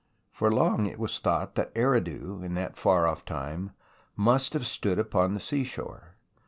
[0.31, 3.73] For long it was thought that Eridu in that far off time
[4.15, 6.15] must have stood upon the seashore.